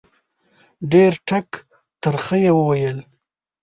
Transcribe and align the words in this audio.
ډېر 0.91 1.11
ټک 1.27 1.49
ترخه 2.01 2.37
یې 2.43 2.51
وویل 2.57 2.99